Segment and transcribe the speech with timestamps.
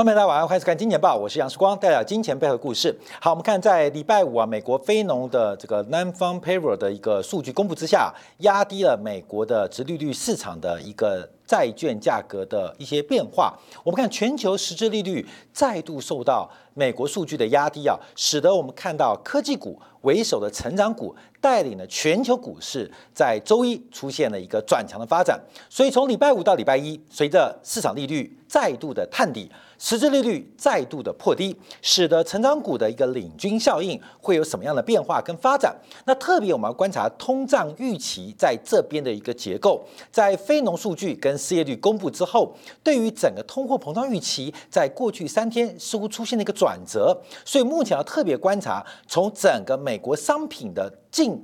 [0.00, 2.98] 欢迎大家晚上开始看《金钱报》，我是杨世光，带来金钱背后的故事。
[3.20, 13.54] 好，我们看在礼拜五啊，美国非农的这个 non-farm payroll 的一个数据公布之下，压低了美国的殖利率市场的一个债券价格的一些变化。
[13.84, 25.40] 我们看全球实质利率再度受到美国数据的压低啊，使得我们看到科技股为首的成长股带领了全球股市在周一出现了一个转强的发展。
[25.68, 29.50] 所以从礼拜五到礼拜一，随着市场利率再度的探底。
[29.82, 35.74] 实质利率再度的破低，使得成长股的一个领军效应会有什么样的变化跟发展？
[36.04, 51.42] 那特别我们要观察通胀预期在这边的一个结构，在非农数据跟失业率公布之后，对于整个通货膨胀预期，在过去三天似乎出现了一个转折，所以目前要特别观察从整个美国商品的净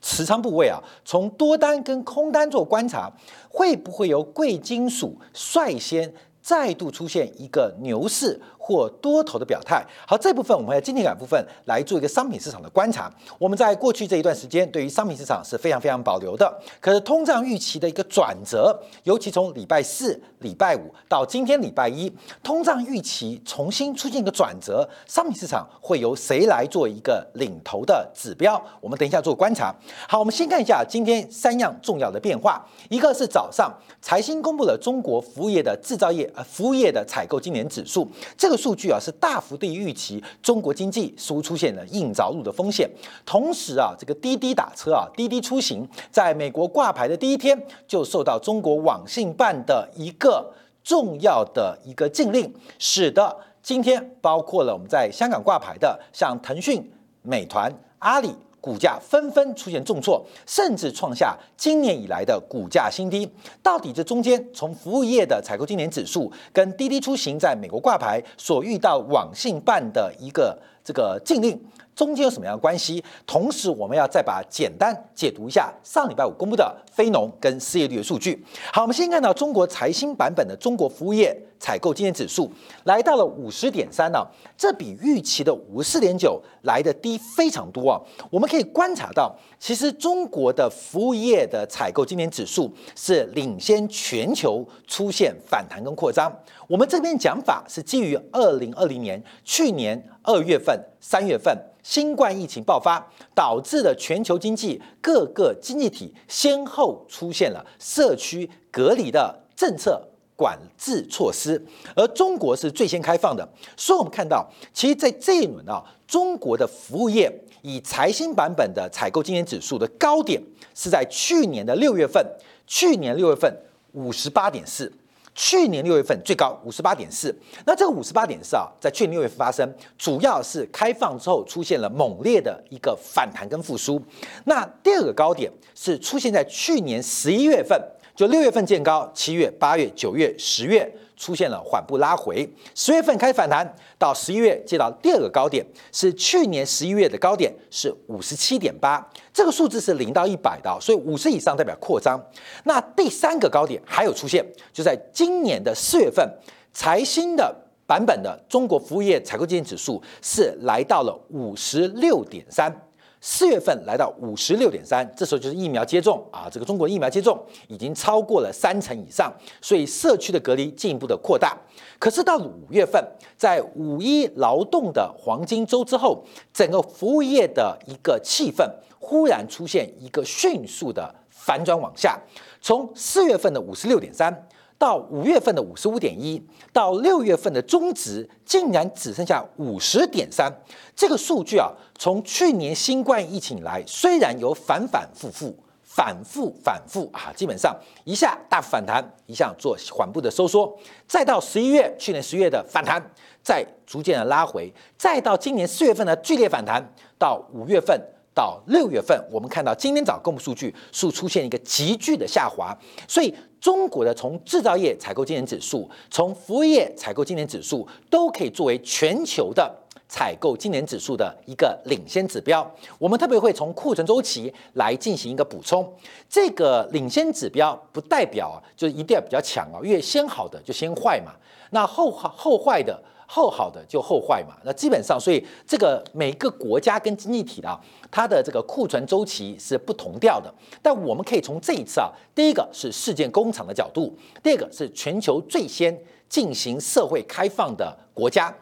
[0.00, 3.10] 持仓部位啊，从多单跟空单做观察，
[3.48, 6.12] 会不会由贵金属率先？
[6.42, 8.40] 再度出现一个牛市。
[8.62, 13.10] 或多头的表态，好，这部分我们在今天感部分来做一个商品市场的观察。
[13.38, 16.60] 我们在过去这一段时间，对于商品市场是非常非常保留的。
[16.78, 28.62] 可是通胀预期的一个转折，尤其从礼拜四、礼拜五到今天礼拜一，通胀预期重新出现一个转折，商品市场会由谁来做一个领头的指标？
[28.82, 29.74] 我们等一下做观察。
[30.06, 38.60] 好，我们先看一下今天三样重要的变化，一个是早上财新公布了中国服务业的制造业呃服务业的采购今年指数，这个。
[38.60, 42.86] 数据啊是大幅低于预期，中国经济似乎出现了硬着陆的风险。
[43.24, 50.52] 同时啊，这个滴滴打车啊，滴滴出行在美国挂牌的第一天就受到中国网信办的一个
[50.84, 56.92] 重要的一个禁令，使得今天包括了我们在香港挂牌的像腾讯、
[57.22, 58.34] 美团、阿里。
[58.60, 63.28] 股价纷纷出现重挫，甚至创下今年以来的股价新低。
[63.62, 71.58] 到底这中间，从服务业的采购今年指数跟滴滴出行在美国挂牌所遇到网信办的一个这个禁令，
[72.00, 73.04] 中间有什么样的关系？
[73.26, 78.42] 同时，我们要再把简单解读一下上礼拜五公布的非农跟失业率的数据。
[78.72, 81.38] 好，我们先看到中国财新版本的中国服务业。
[81.60, 82.50] 采购经验指数
[82.84, 88.00] 来到了五十点三呢，这比预期的五十四点九来的低非常多啊。
[88.30, 96.34] 我们可以观察到，其实中国的服务业的采购经验指数是领先全球出现反弹跟扩张。
[96.66, 103.04] 我们这边讲法是基于二零二零年去年二月份、三月份新冠疫情爆发
[103.34, 110.06] 导致的全球经济各个经济体先后出现了社区隔离的政策。
[110.36, 111.62] 管制措施，
[111.94, 117.30] 而中国是最先开放的，所以我们看到，其实，在这一轮啊，中国的服务业
[117.60, 120.42] 以财新版本的采购经验指数的高点
[120.74, 122.26] 是在去年的六月份，
[122.66, 123.54] 去年六月份
[123.92, 124.90] 五十八点四，
[125.34, 127.34] 去年六月份最高五十八点四。
[127.64, 134.00] 那这个五十八点四啊，在去年六月份发生，主要是开放之后出现了猛烈的一个反弹跟复苏。
[134.44, 137.80] 那第二个高点是出现在去年十一月份。
[138.16, 145.62] 就六月份见高，七月、八月、九月、十月出现了缓步拉回，十月份开始反弹，到十一月见到第二个高点，
[145.92, 152.18] 是去年十一月的高点是五十七点八，这个数字是零到一百的，所以五十以上代表扩张。
[152.64, 154.42] 那第三个高点还有出现，
[154.72, 156.26] 就在今年的四月份，
[156.72, 157.54] 财新的
[157.86, 162.74] 版本的中国服务业采购经验指数是来到了五十六点三。
[163.20, 167.38] 四月份来到五十六点三，这时候就是疫苗接种啊，这个中国疫苗接种
[167.68, 169.30] 已经超过了三成以上，
[169.60, 171.56] 所以社区的隔离进一步的扩大。
[171.98, 173.04] 可是到了五月份，
[173.36, 178.66] 在五一劳动的黄金周之后，整个服务业的一个气氛
[178.98, 182.18] 忽然出现一个迅速的反转往下，
[182.62, 184.48] 从四月份的五十六点三。
[184.80, 186.42] 到五月份的五十五点一，
[186.72, 190.50] 到六月份的中值竟然只剩下五十点三，
[190.96, 200.74] 这个数据啊，从去年新冠疫情以来，虽然有反反复复、反复反复啊，基本上一下大反弹，一下做缓步的收缩，
[201.06, 202.98] 再到十一月，去年十月的反弹，
[203.42, 206.82] 再逐渐的拉回，再到今年四月份的剧烈反弹，
[207.18, 208.00] 到五月份。
[208.34, 212.76] 到六月份，我们看到今天早公布数据，数出现一个急剧的下滑，
[213.08, 219.70] 所以中国的从制造业采购经理指数，从服务业采购经理指数，都可以作为全球的
[220.08, 222.68] 采购经理指数的一个领先指标。
[222.98, 225.92] 我们特别会从库存周期来进行一个补充。
[226.28, 231.32] 这个领先指标不代表，就是一定要比较强啊，越先好的就先坏嘛，
[231.70, 233.02] 那后好后坏的。
[233.32, 237.78] 后好的就后坏嘛，那基本上，所以这个每个国家跟经济体啊，
[238.10, 240.52] 它的这个库存周期是不同调的。
[240.82, 244.12] 但我们可以从这一次啊，第一个是事件工厂的角度，
[244.42, 245.96] 第二个是全球最先
[246.28, 248.52] 进行社会开放的国家。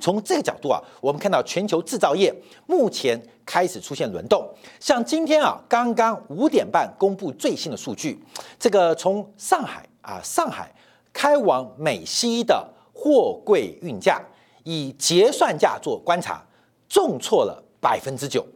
[0.00, 2.30] 从这个角度啊，我们看到全球制造业
[2.66, 4.46] 目前开始出现轮动。
[4.78, 8.22] 像今天啊，刚刚五点半公布最新的数据，
[8.58, 10.70] 这个从上海啊，上海
[11.10, 14.22] 开往美西的货柜运价，
[14.62, 16.42] 以结算价做观察，
[16.88, 18.46] 重挫了百分之九，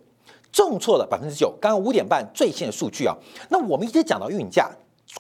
[0.53, 1.53] 重挫了百分之九。
[1.61, 3.15] 刚刚五点半最新的数据啊，
[3.51, 4.71] 那我们一直讲到运价，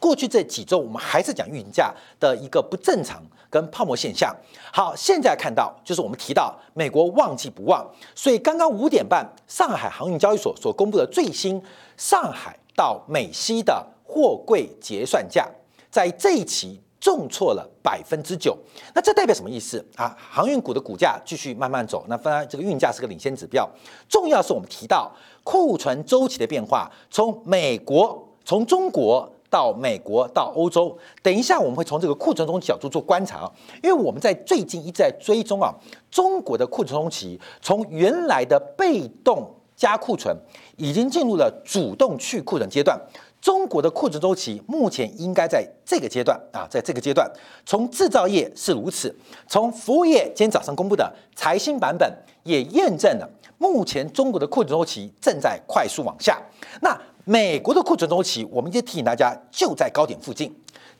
[0.00, 3.22] 过去这几周我们还是讲运价的一个不正常。
[3.50, 4.36] 跟泡沫现象，
[4.70, 7.82] 好，现在看到就是我们提到美国旺季不忘，
[8.14, 11.58] 所以刚刚五点半，上海航运交易所所公布的最新
[11.96, 15.48] 上海到美西的货柜结算价，
[15.90, 18.56] 在这一期重挫了百分之九，
[18.94, 20.16] 那这代表什么意思啊？
[20.18, 23.68] 航运股的股价继续慢慢走，那当然这个运价是个领先指标，
[24.08, 25.10] 重要是我们提到
[25.44, 29.30] 库存周期的变化，从美国，从中国。
[29.50, 33.50] 到美国，到欧洲，等一下我们会从这个库存中角度做观察，
[33.82, 35.74] 因为我们在最近一直在追踪啊，
[36.10, 40.36] 中国的库存中期从原来的被动加库存，
[40.76, 43.00] 已经进入了主动去库存阶段。
[43.40, 47.30] 中国的库存周期目前应该在这个阶段啊，在这个阶段，
[47.64, 49.14] 从制造业是如此，
[49.46, 52.12] 从服务业今天早上公布的财新版本
[52.42, 56.42] 也验证了，目前中国的库存周期正在快速往下。
[56.82, 60.52] 那美国的库存周期，我们就提醒大家，就在高点附近，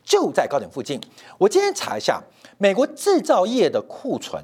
[0.03, 0.99] 就在高点附近。
[1.37, 2.23] 我今天查一下，
[2.57, 4.41] 美国制造业的库存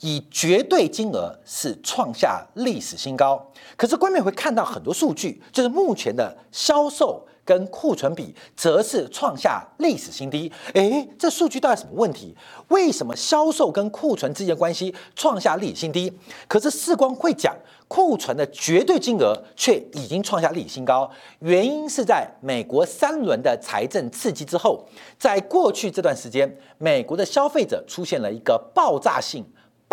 [0.00, 3.46] 以绝对金额是创下历史新高，
[3.76, 7.22] 可是观众会看到很多数据，就是目前的销售。
[7.44, 10.50] 跟库存比，则是创下历史新低。
[10.72, 12.34] 诶，这数据到底什么问题？
[12.68, 16.12] 为什么销售跟库存之间的关系创下历史新低？
[16.48, 17.54] 可是世光会讲，
[17.86, 21.10] 库存的绝对金额却已经创下历史新高。
[21.40, 24.84] 原因是在美国三轮的财政刺激之后，
[25.18, 29.44] 在过去这段时间，美国的消费者出现了一个爆炸性。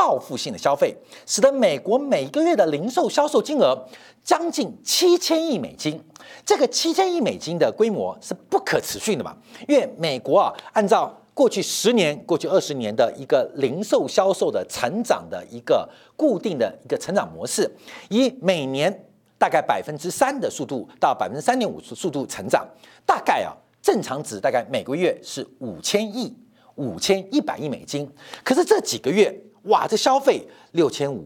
[0.01, 3.87] 报复性的消费，使得美国每个月的零售销售金额
[4.23, 6.03] 将近七千亿美金。
[6.43, 9.37] 这个七千亿美金的规模是不可持续的嘛？
[9.67, 17.71] 因为美国啊，按照过去十年、过去二十年的一个零售销售的成长的一个固定的一个成长模式，
[18.09, 19.05] 以每年
[19.37, 22.67] 大概百分之三的速度到百分之三点五的速度成长，
[23.05, 23.53] 大概啊
[23.83, 26.35] 正常值大概每个月是五千亿、
[26.73, 28.11] 五千一百亿美金。
[28.43, 29.31] 可是这几个月。
[29.63, 31.25] 哇，这消费六千五、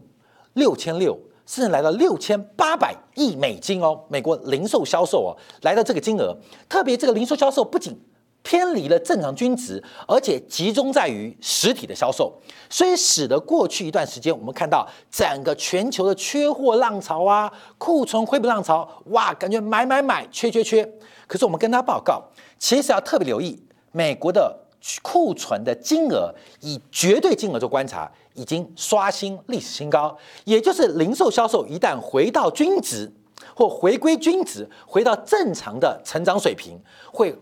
[0.54, 4.00] 六千六，甚至来到六千八百亿美金哦！
[4.08, 5.30] 美国零售销售哦，
[5.62, 6.36] 来到这个金额，
[6.68, 7.98] 特别这个零售销售不仅
[8.42, 12.32] 偏离了正常均值，而且集中在于实体的销售，
[12.68, 20.86] 所以使得过去一段时间，我们看到整个全球的缺货浪潮啊，库存恢复浪潮，哇，感觉买买买，缺缺缺。
[21.26, 22.22] 可是我们跟他报告，
[22.58, 23.60] 其实要特别留意
[23.92, 24.65] 美国的。
[25.02, 30.16] 库存的金额以绝对金额做观察，已经刷新历史新高。
[30.44, 33.12] 也就是零售销售一旦回到均值
[33.54, 36.78] 或回归均值，回到正常的成长水平，
[37.12, 37.36] 会。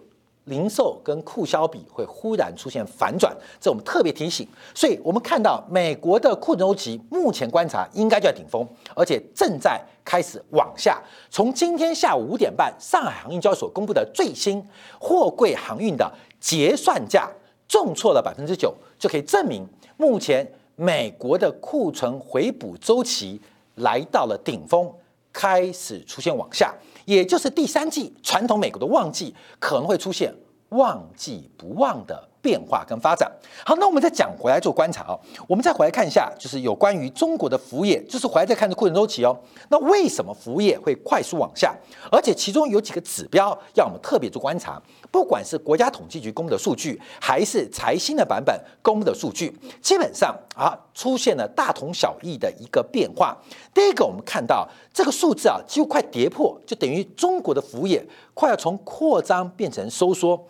[0.46, 4.46] 零售跟库销比会忽然出现反转，这我们特别提醒。
[4.74, 11.02] 所以我们看到美国的库存周期目前观察应该就在顶峰，而且正在开始往下。
[11.30, 14.62] 从今天下午五点半，上海航运交易所公布的最新
[15.00, 16.12] 货柜航运的
[16.44, 17.32] 结算价
[17.66, 20.46] 重挫了百分之九，就可以证明目前
[20.76, 23.40] 美国的库存回补周期
[23.76, 24.92] 来到了顶峰，
[25.32, 26.74] 开始出现往下。
[27.06, 30.34] 也就是第三季传统美国的旺季可能会出现
[30.68, 33.32] 旺季不旺的变化跟发展。
[33.64, 39.34] 好，那我们再讲回来做观察哦，我们再回来看一下，就是有关于中国的服务业，就是回来再看这库存周期哦。
[39.70, 41.74] 那为什么服务业会快速往下？
[42.12, 44.80] 而且其中有几个指标要我们特别做观察。
[45.10, 53.34] 不管是国家统计局公布的数据，还是财新的版本公布的数据，基本上啊出现了大同小异的一个变化。
[53.72, 60.44] 第一个，我们看到这个数字啊几乎快跌破，就等于中国的服务业快要从扩张变成收缩。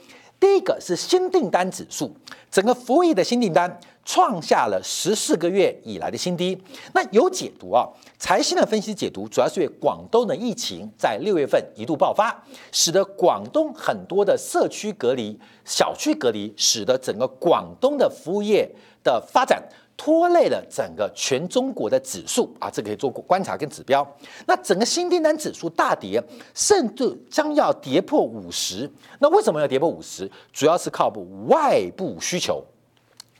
[0.44, 2.14] 第一个是新订单指数，
[2.50, 3.80] 整个服务业的新订单。
[4.06, 6.62] 创下了十四个月以来的新低。
[6.92, 18.70] 那有解读啊，财新的分析解读主要是因为广东的疫情在六月份一度爆发，使得广东很多的社区隔离、小区隔离，使得整个广东的服务业
[19.02, 24.06] 的发展拖累了整个全中国的指数啊，这个可以做观察跟指标。
[24.46, 26.22] 那整个新订单指数大跌，
[26.54, 28.90] 甚至将要跌破五十。
[29.18, 30.30] 那为什么要跌破五十？
[30.52, 31.08] 主要是靠
[31.48, 32.64] 外部需求。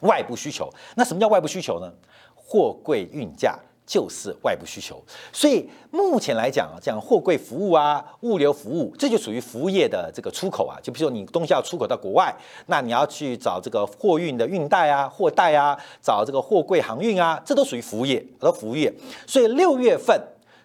[0.01, 1.91] 外部需求，那什么叫外部需求呢？
[2.35, 10.81] 货柜运价就是外部需求，所以目前来讲啊，讲货柜服务啊、物流服务，这就属于服务业的这个出口啊。
[10.83, 12.35] 就比如说你东西要出口到国外，
[12.67, 18.91] 那你要去找这个货运的运代啊、货代啊，找这个货柜航运啊，这都属于服务业，都服务业。
[19.27, 20.19] 所以六月份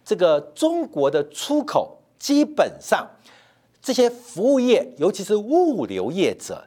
[0.05, 3.05] 这个中国的出口基本上
[3.81, 6.65] 这些服务业，尤其是物流业者。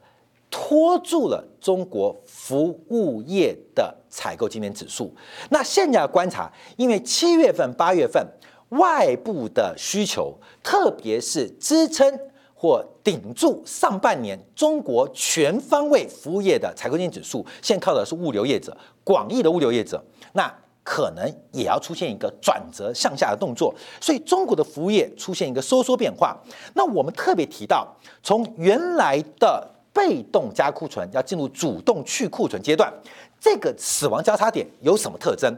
[0.65, 5.13] 拖住了中国服务业的采购经理指数。
[5.51, 8.25] 那现在要观察，因为七月份、八月份
[8.69, 12.17] 外部的需求，特别是支撑
[12.55, 20.01] 或顶住上半年中国全方位服务业的采购经理指数，现在靠的是物流业者，广义的物流业者，
[20.35, 20.49] 那
[20.85, 23.75] 可能也要出现一个转折向下的动作。
[24.01, 26.41] 所以中国的服务业出现一个收缩变化。
[26.75, 32.93] 那我们特别提到，从原来的被动加库存要进入主动去库存阶段，
[33.39, 35.55] 这个死亡交叉点有什么特征？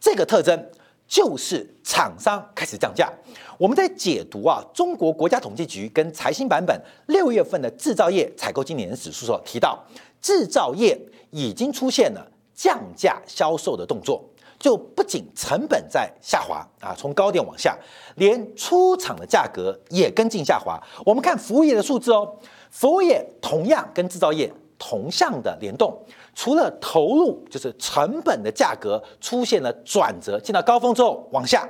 [0.00, 0.70] 这个特征
[1.06, 3.12] 就是厂商开始降价。
[3.58, 9.78] 我们在解读啊，中国国家统计局跟财新版本六月份的制造业采购经理人指数时候提到，
[10.20, 10.98] 制造业
[11.30, 14.24] 已经出现了降价销售的动作，
[14.58, 17.78] 就不仅成本在下滑啊，从高点往下，
[18.16, 20.82] 连出厂的价格也跟进下滑。
[21.04, 22.36] 我们看服务业的数字哦。
[22.74, 25.96] 服务业同样跟制造业同向的联动，
[26.34, 31.68] 除了投入就是成本的价格出现了转折，见到高峰之后往下，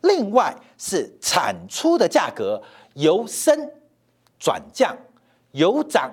[0.00, 2.60] 另外是产出的价格
[2.94, 3.70] 由升
[4.38, 4.96] 转降，
[5.52, 6.10] 由涨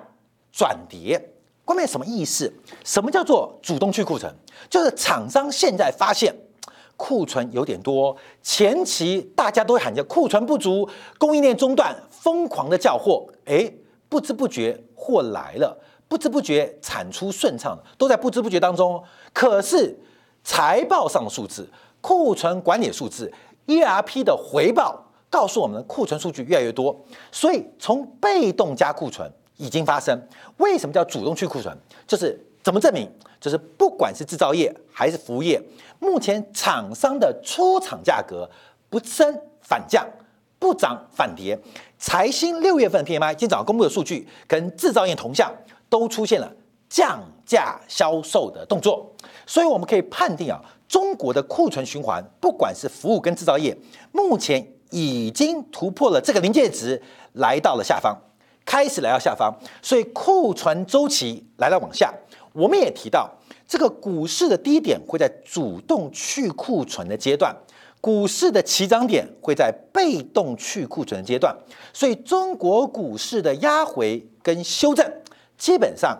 [0.52, 1.18] 转跌。
[1.64, 2.52] 关键什么意思？
[2.84, 4.30] 什么叫做主动去库存？
[4.68, 6.36] 就是厂商现在发现
[6.98, 10.86] 库存有点多，前期大家都喊着库存不足，
[11.16, 13.72] 供应链中断，疯狂的叫货，哎。
[14.14, 19.02] 不知不觉货来了，不知不觉产出顺畅，都在不知不觉当中。
[19.32, 19.92] 可是
[20.44, 21.68] 财报上的数字、
[22.00, 23.28] 库存管理数字、
[23.66, 26.96] ERP 的回报告诉我们，库存数据越来越多。
[27.32, 30.16] 所以从被动加库存已经发生。
[30.58, 31.76] 为什么叫主动去库存？
[32.06, 33.10] 就是怎么证明？
[33.40, 35.60] 就是不管是制造业还是服务业，
[35.98, 38.48] 目前厂商的出厂价格
[38.88, 40.06] 不升反降。
[40.64, 41.58] 不涨反跌，
[41.98, 45.52] 财新六月份 PMI 今天早上公布的数据跟制造业同向，
[45.90, 46.50] 都出现了
[46.88, 49.12] 降价销售的动作，
[49.46, 53.76] 所以我们可以判定啊，中国的库存循环，不管是服务跟制造业，
[54.10, 57.02] 目前已经突破了这个临界值，
[57.34, 58.16] 来到了下方，
[58.64, 62.10] 开始来到下方，所以库存周期来到往下。
[62.54, 63.30] 我们也提到，
[63.68, 67.54] 这个股市的低点会在主动去库存的阶段。
[68.04, 71.56] 股市的起涨点会在被动去库存阶段，
[71.90, 75.10] 所以中国股市的压回跟修正，
[75.56, 76.14] 基本上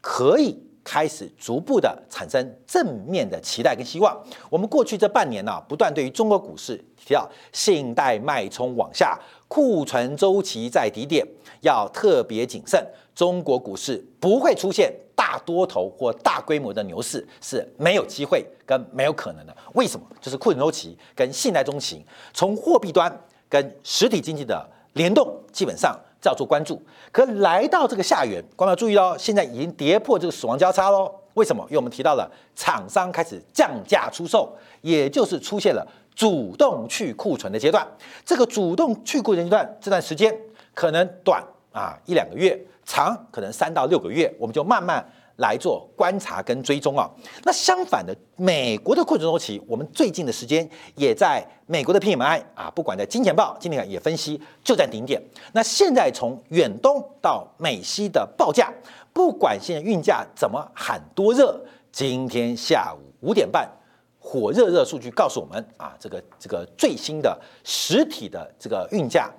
[0.00, 4.20] 可以开始逐步的产生正面的期待跟希望。
[4.50, 11.24] 我们过去这半年呢，不断对于中国股市提到信贷脉冲往下，库存周期在低点，
[11.60, 12.84] 要特别谨慎。
[13.20, 14.90] 中国股市不会出现。
[15.14, 19.54] 大多头或大规模的牛市是没有机会跟没有可能的。
[19.74, 20.06] 为什么？
[20.18, 23.14] 就是库存周期跟信贷中期，从货币端
[23.46, 26.80] 跟实体经济的联动，基本上要做关注。
[27.12, 31.14] 可来到这个下缘，观众注意哦，现在已经跌破这个死亡交叉喽。
[31.34, 31.62] 为什么？
[31.68, 34.50] 因为我们提到了厂商开始降价出售，
[34.80, 37.86] 也就是出现了主动去库存的阶段。
[38.24, 40.34] 这个主动去库存阶段这段时间
[40.72, 42.58] 可能短啊一两个月。
[42.90, 45.00] 长可能三到六个月，我们就慢慢
[45.36, 47.08] 来做观察跟追踪啊。
[47.44, 55.22] 那相反的，美国的库存周期，我们最近的时间也在美国的 PMI 啊，不管在金钱报今天也分析就在顶点。
[55.52, 58.72] 那现在从远东到美西的报价，
[59.12, 63.70] 不管现在运价怎么喊多热，今天下午五点半
[64.18, 69.30] 火热热数据告诉我们啊，这个这个最新的实体的这个运价，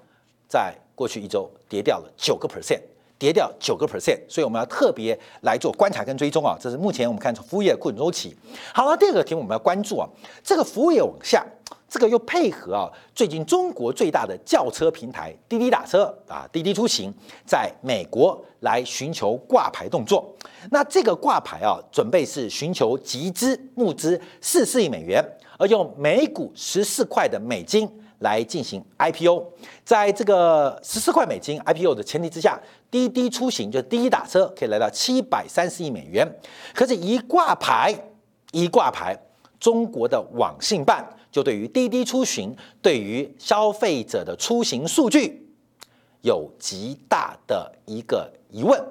[0.48, 2.79] 在过去一周跌掉了九个 percent。
[3.22, 6.58] 跌掉九个 percent，所以我们要特别来做观察跟追踪啊。
[6.60, 8.36] 这是目前我们看从服务业库存周期。
[8.74, 10.10] 好了，第二个题目我们要关注啊，
[10.44, 11.46] 这个服务业往下，
[11.88, 17.13] 这个又配合啊，最近中国最大的轿车平台滴滴打车啊，滴滴出行
[17.46, 20.36] 在美国来寻求挂牌动作。
[20.72, 25.24] 那这个挂牌啊，准备是寻求集资募资四四亿美元，
[25.60, 27.88] 而用每股十四块的美金。
[28.22, 29.46] 来进行 IPO，
[29.86, 32.60] 在这个十四块美金 IPO 的前提之下，
[32.90, 36.28] 滴滴出行就滴滴打车可以来到七百三十亿美元。
[36.74, 37.94] 可是，一挂牌，
[38.51, 39.16] 一挂牌，
[39.60, 45.48] 中国的网信办就对于滴滴出行对于消费者的出行数据
[46.22, 48.82] 有极大的一个疑问，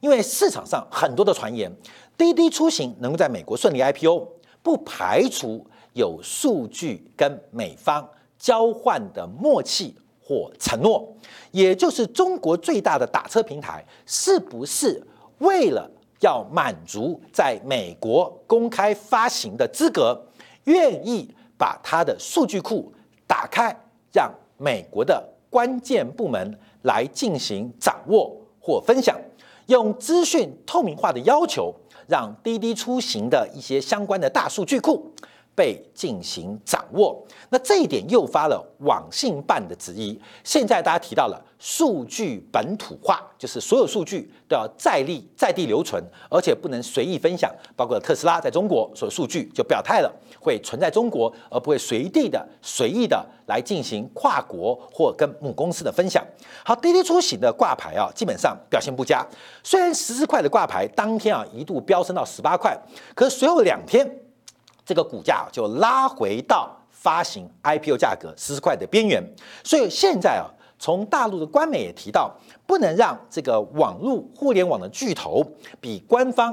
[0.00, 1.70] 因为市场上很多的传言，
[2.16, 4.28] 滴滴出行能够在美国顺利 IPO，
[4.62, 5.66] 不排除。
[5.92, 8.08] 有数据跟美方
[8.40, 11.06] 交换的默契或承诺，
[11.50, 15.06] 也就是中国最大的打车平台是不是
[15.38, 15.88] 为了
[16.20, 20.18] 要满足在美国公开发行的资格，
[20.64, 22.90] 愿意把它的数据库
[23.26, 23.74] 打开，
[24.12, 29.18] 让美国的关键部门来进行掌握或分享，
[29.66, 31.74] 用资讯透明化的要求，
[32.06, 35.12] 让滴滴出行的一些相关的大数据库。
[35.60, 40.18] 被进行掌握，那这一点诱发了网信办的质疑。
[40.42, 47.54] 现在大家提到了数据本土化，就是所有数据都要在立在地留存，而且不能随意分享。
[47.76, 56.24] 包括特斯拉在中国所有数据就表态了，会存在中国，而不会随地的随意的来进行跨国或跟母公司的分享。
[56.64, 59.22] 好，滴滴出行的挂牌啊，基本上表现不佳。
[59.62, 62.74] 虽然十四块的挂牌当天啊一度飙升到十八块，
[63.14, 64.10] 可随后两天。
[64.90, 69.22] 这个股价就拉回到发行 IPO 价格十块的边缘，
[69.62, 72.34] 所以现在啊，从大陆的官媒也提到，
[72.66, 75.46] 不能让这个网络互联网的巨头
[75.80, 76.52] 比官方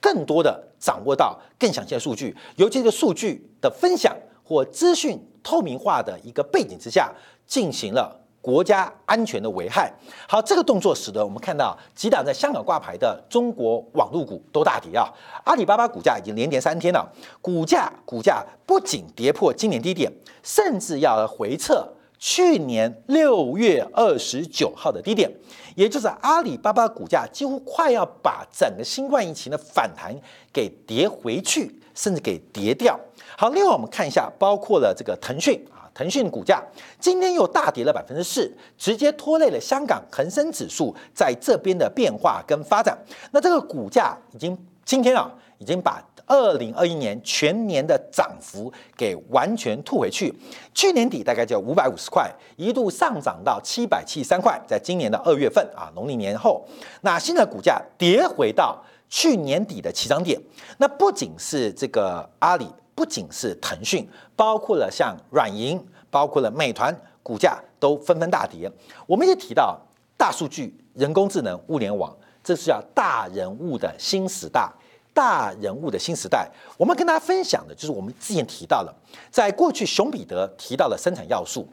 [0.00, 7.12] 更多的掌握到更详细的数据，尤其是数据的分享或资讯透明化的一个背景之下，
[7.44, 8.23] 进行了。
[8.44, 9.90] 国家安全的危害。
[10.28, 15.08] 好，这个动作使得我们看到几档在香港挂牌的中国网络股都大跌啊。
[15.44, 17.10] 阿里巴巴股价已经连跌三天了，
[17.40, 25.30] 股价股价不仅跌破今年低点，甚至要回测去年六月二十九号的低点，
[25.74, 30.14] 也就是阿里巴巴股价几乎快要把整个新冠疫情的反弹
[30.52, 33.00] 给跌回去，甚至给跌掉。
[33.38, 35.58] 好，另外我们看一下，包括了这个腾讯。
[35.94, 36.60] 腾讯股价
[36.98, 42.98] 今天又大跌了百分之四，直接拖累了香港恒生指数在这边的变化跟发展。
[43.30, 50.34] 那这个股价已经今天啊，已经把二零二一年全年的涨幅给完全吐回去。
[50.74, 56.66] 去年底大概就五百五十块，一度上涨到七百七十三块，在今年的二月份啊，农历年后，
[57.02, 60.40] 那现在股价跌回到去年底的起涨点。
[60.78, 62.66] 那不仅是这个阿里。
[62.94, 68.70] 不仅是腾讯，包括了像软银，包括了美团，股价都纷纷大跌。
[69.06, 69.78] 我们也提到
[70.16, 74.70] 大数据、人工智能、物联网，这是叫大人物的新时代。
[75.12, 78.92] 大人物的新时代，我们跟大家分享的就是我们之前提到了，
[79.30, 81.68] 在过去熊彼得提到了生产要素，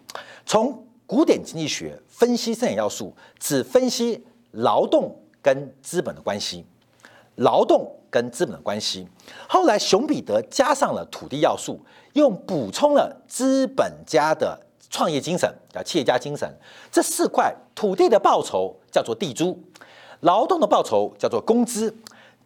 [0.46, 6.64] 从古典经济学分析生产要素，只分析劳动跟资本的关系。
[7.36, 9.08] 劳动跟资本的关系，
[9.48, 11.80] 后来熊彼得加上了土地要素，
[12.14, 16.48] 又补充了资本家的创业精神，叫企业家精神。
[16.92, 19.58] 这四块土地的报酬叫做地租，
[20.20, 21.96] 劳动的报酬叫做工资，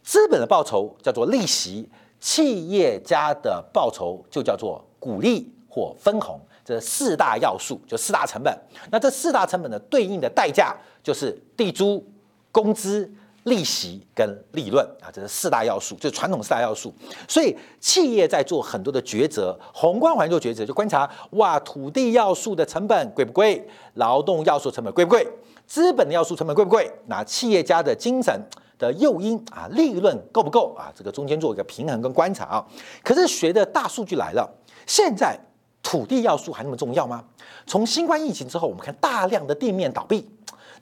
[0.04, 6.40] 资本的报酬叫做利息，企业家的报酬就叫做股利或分红。
[6.64, 8.56] 这四大要素就四大成本。
[8.92, 12.04] 那这四大成本的对应的代价就是地租、
[12.52, 13.12] 工资。
[13.46, 16.94] 利息跟利润啊，这是四大要素，就是传统四大要素。
[17.28, 23.68] 所以企业在做很多的抉择，宏观环境做抉择，就观察哇，土地要素的成本贵不贵？
[23.94, 25.28] 劳动要素成本贵不贵？
[25.68, 26.92] 资本的要素成本贵不贵？
[27.06, 28.40] 那企业家的精神
[28.80, 30.92] 的诱因啊，利润够不够啊？
[30.96, 32.66] 这个中间做一个平衡跟观察啊。
[33.04, 34.52] 可是随着大数据来了，
[34.88, 35.40] 现在
[35.84, 37.24] 土地要素还那么重要吗？
[37.68, 40.28] 从新冠疫情之后，我们看大量的店面倒闭。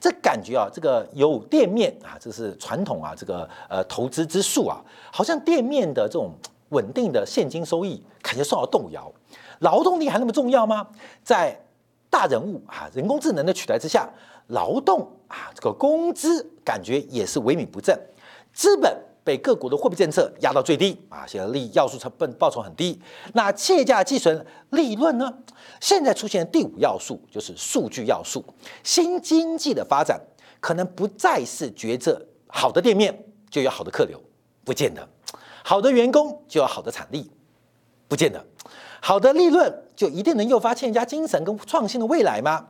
[0.00, 6.32] 这感觉啊，这个有店面啊，这是传统啊，这个呃投资之术啊，好像店面的这种
[6.70, 9.10] 稳定的现金收益感觉受到动摇。
[9.60, 10.86] 劳动力还那么重要吗？
[11.22, 11.58] 在
[12.10, 14.08] 大人物啊，人工智能的取代之下，
[14.48, 17.98] 劳动啊，这个工资感觉也是萎靡不振，
[18.52, 18.94] 资本。
[19.24, 23.00] 被各国的货币政策压到最低啊，现在利要素成本报酬很低。
[23.32, 25.32] 那企业家计算利润呢？
[25.80, 28.44] 现在出现第五要素就是数据要素。
[28.82, 30.20] 新经济的发展
[30.60, 34.20] 可能不再是决策好的店面就有好的客流，
[34.62, 35.02] 不见得；
[35.64, 37.30] 好的员工就有好的产力，
[38.06, 38.38] 不见得；
[39.00, 42.68] 好的利润就一定能诱发企业家精神跟创新的未来吗？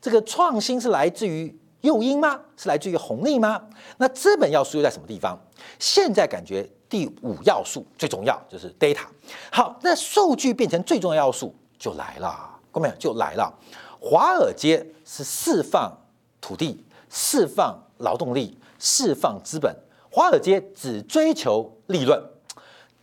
[0.00, 1.56] 这个创新是来自于。
[1.82, 2.40] 诱因吗？
[2.56, 3.62] 是来自于红利吗？
[3.98, 5.38] 那资本要素又在什么地方？
[5.78, 9.04] 现在感觉第五要素最重要就是 data。
[9.52, 13.52] 好，那数据变成最重要要素就来了，各位就来了。
[14.00, 15.92] 华尔街是释放
[16.40, 19.74] 土地、释放劳动力、释放资本，
[20.10, 22.20] 华尔街只追求利润。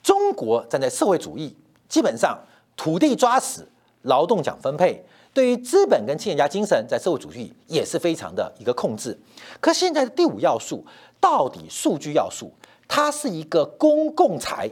[0.01, 1.55] 中国站在社会主义，
[1.87, 2.37] 基本上
[2.77, 3.67] 土地抓死，
[4.03, 5.05] 劳动讲分配。
[5.39, 9.17] 对于资本跟企业家精神，在社会主义也是非常的一个控制。
[9.61, 10.85] 可现在的第五要素，
[11.17, 12.51] 到底数据要素，
[12.89, 14.69] 它是一个公共财，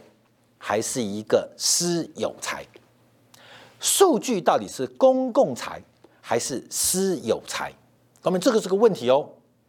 [0.57, 2.65] 还是一个私有财？
[3.79, 5.81] 数据到底是公共财
[6.19, 7.71] 还是私有财？
[8.23, 9.25] 我们这个是个问题哦，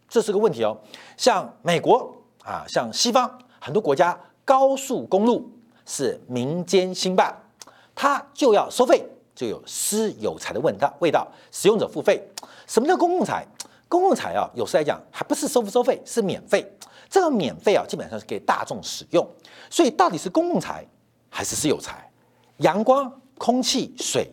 [0.08, 0.76] 这是个问题哦。
[1.16, 5.48] 像美国啊，像西方很多国家，高速公路
[5.86, 7.40] 是民间兴办，
[7.94, 9.08] 它就要收费，
[9.38, 12.20] 就有私有财的味道，味道，使用者付费。
[12.66, 13.46] 什么叫公共财？
[13.88, 16.68] 公共财啊，有时来讲还不是收不收费，是免费。
[17.08, 19.24] 这个免费啊，基本上是给大众使用。
[19.70, 20.84] 所以到底是公共财
[21.30, 22.10] 还是私有财？
[22.56, 24.28] 阳光、空气、水，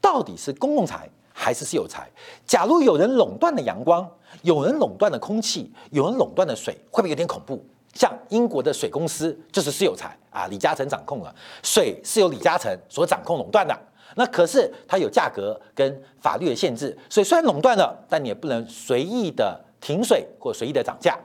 [0.00, 1.10] 到底是公共财？
[1.32, 2.08] 还是私有财。
[2.46, 4.08] 假如有人垄断了阳光，
[4.42, 7.60] 有人垄断了空气，有人垄断了水，会不会有点恐怖？
[7.92, 13.76] 像英国的水公司就是私有财啊，李嘉诚掌控了水，是由李嘉诚所掌控垄断的。
[14.16, 21.18] 那可是它有价格跟法律的限制，所以虽然垄断了，但你也不能随意的停水或随意的涨价。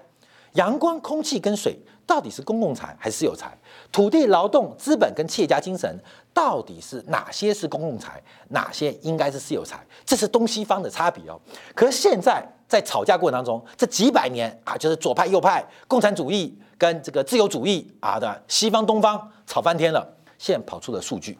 [0.53, 3.55] 阳光、空气跟水到底是公共财还是私有财？
[3.91, 5.99] 土地、劳动、资本跟企业家精神
[6.33, 9.85] 到底是哪些是公共财，哪些应该是私有财？
[10.03, 11.39] 这是东西方的差别哦。
[11.75, 20.15] 可是现在在吵架过程当中，这几百年啊，就是左派、右派、共产主义跟这个自由主义啊的西方、东方吵翻天了。
[20.39, 21.37] 现在跑出了数据，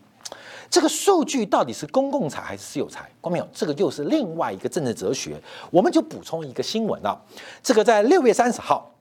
[0.70, 3.10] 这个数据到底是公共财还是私有财？
[3.20, 5.42] 光明有，这个又是另外一个政治哲学。
[5.72, 7.20] 我们就补充一个新闻啊，
[7.64, 8.92] 这个在六月三十号。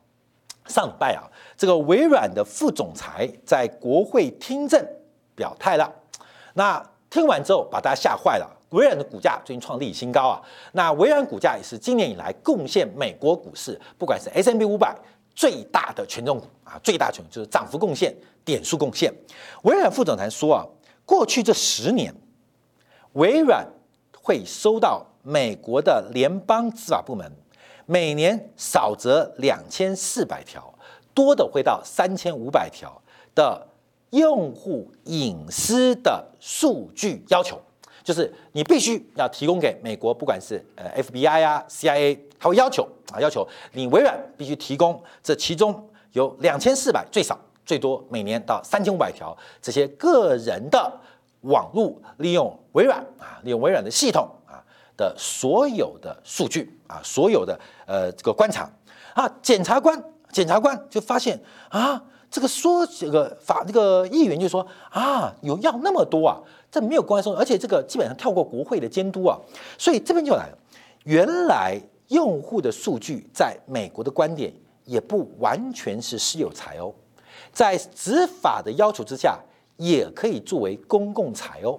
[0.67, 1.25] 上礼拜啊，
[1.57, 4.87] 这个微软的副总裁在国会听证
[5.35, 5.91] 表态了。
[6.53, 8.47] 那听完之后，把大家吓坏了。
[8.71, 10.43] 微软的股价最近创历史新高啊。
[10.73, 14.95] 那微软股价也是今年以来贡献美国股市，不管是 S M B 五百
[15.35, 19.11] 最大的权重股啊，最大权就是涨幅贡献、点数贡献。
[19.63, 20.67] 微软副总裁说啊，
[21.09, 22.15] 过去这十年，
[23.15, 23.67] 微软
[24.21, 27.33] 会收到美国的联邦执法部门。
[27.87, 30.75] 每年少则两千四百条，
[31.15, 33.01] 多的会到三千五百条
[33.35, 33.67] 的
[34.11, 37.59] 用户隐私的数据要求，
[38.05, 50.91] 就是你必须要提供给美国，不管是呃 FBI 啊 CIA，他会要求啊要求你微软必须提供这其中有两千四百最少最多每年到三千五百条这些个人的
[51.43, 54.65] 网络利用微软啊利用微软的系统啊。
[54.97, 58.69] 的所有的数据啊，所有的呃这个观察
[59.15, 60.03] 啊，检察官
[60.33, 69.39] 检察官就发现啊，这个说这个法这个议员就说啊，有要那么多啊，这没有公开说，而且这个基本上跳过国会的监督啊，
[69.79, 70.59] 所以这边就来了，
[71.05, 74.53] 原来用户的数据在美国的观点
[74.85, 76.93] 也不完全是私有财哦，
[77.59, 79.37] 在执法的要求之下，
[79.79, 81.77] 也可以作为公共财哦，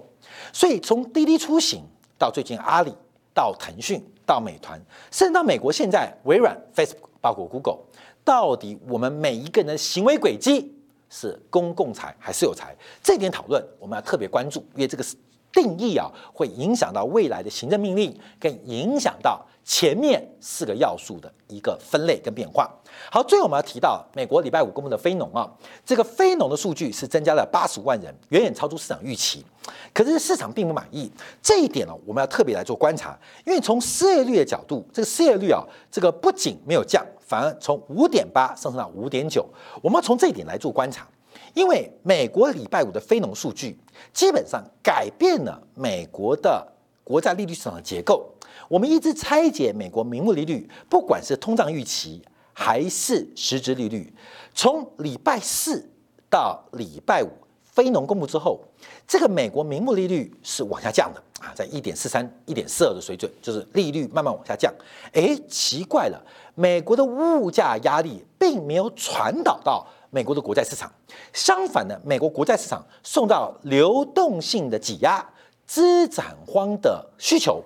[0.52, 1.82] 所以从滴滴出行
[2.18, 2.92] 到最近阿里。
[3.32, 4.78] 到腾讯，到美团，
[5.10, 7.78] 甚至到美国，现在微软、Facebook，包括 Google，
[8.22, 10.70] 到底我们每一个人的行为轨迹
[11.08, 12.76] 是公共财还是有财？
[13.02, 15.16] 这点讨论我们要特别关注，因为这个是。
[15.52, 22.68] 定义啊，会影响到未来的行政命令，跟影响到前面四个要素的一个分类跟变化。
[23.08, 25.48] 好，最后我们要提到美国礼拜五公布的非农啊，
[25.86, 29.46] 这个非农的数据是增加了八十五万人，远远超出市场预期。
[29.94, 31.08] 可是市场并不满意，
[31.40, 39.48] 这一点呢，我们要特别来做观察，因为从失业率的角度，这个失业率啊，这个不仅没有降，反而从五点八上升到五点九。
[39.80, 41.06] 我们要从这一点来做观察。
[41.54, 43.78] 因为美国礼拜五的非农数据
[44.12, 46.66] 基本上改变了美国的
[47.04, 48.28] 国债利率市场的结构。
[48.70, 54.14] 我们一直拆解美国名目利率，不管是通胀预期还是实质利率，
[54.54, 55.84] 从礼拜四
[56.30, 57.28] 到礼拜五
[57.64, 58.60] 非农公布之后，
[59.08, 64.72] 这个美国名目利率是往下降的啊，在一点四三、一点四二的水准，就是利率慢慢往下降。
[65.14, 69.84] 哎，奇怪了，美国的物价压力并没有传导到。
[70.12, 70.92] 美国的国债市场，
[71.32, 75.24] 相反的，美国国债市场受到流动性的挤压、
[75.64, 77.62] 资产荒的需求，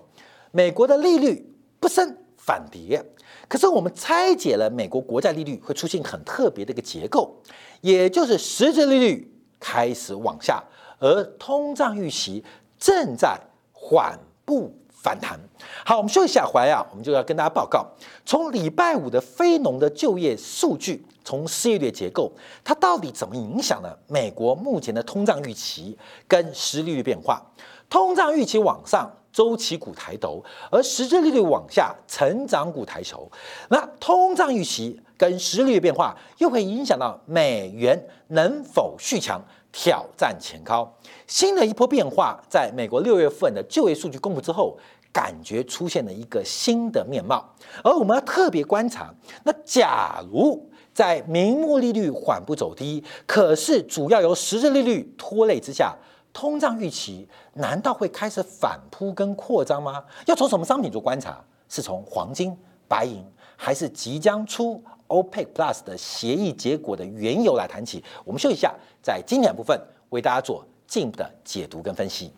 [0.54, 3.04] 美国的利率不升反跌。
[3.48, 7.34] 可是我们拆解了美国国债利率会出现很特别的一个结构，
[7.80, 10.62] 也就是实质利率开始往下，
[11.00, 12.44] 而通胀预期
[12.78, 13.36] 正在
[13.72, 14.72] 缓步。
[15.04, 15.38] 反弹。
[15.84, 17.86] 好，我们休息一下，回来啊，我们就要跟大家报告，
[18.24, 22.32] 从礼拜五的非农的就业数据，从失业率结构，
[22.64, 27.42] 它到底怎么影响了美国目前的通胀预期跟实利率变化？
[27.90, 33.28] 通胀预期往上，周期股抬头；而实质利率往下，成长股抬头。
[33.68, 39.42] 那通胀预期跟实利率变化，又会影响到美元能否续强？
[39.76, 40.88] 挑战前高，
[41.26, 44.78] 新的一波变化，在美国六月份的就业数据公布之后，
[45.12, 47.52] 感觉出现了一个新的面貌。
[47.82, 55.92] 而我们要特别观察，那假如在名目利率缓步走低，可是主要由实质利率拖累之下，
[56.34, 60.04] 通胀预期难道会开始反扑跟扩张吗？
[60.26, 61.42] 要从什么商品做观察？
[61.68, 62.54] 是从黄金、
[62.86, 63.24] 白银，
[63.56, 68.04] 还是即将出 OPEC Plus 的协议结果的缘由来谈起？
[68.24, 72.32] 我们休息一下，在经典部分为大家做进一步的解读跟分析。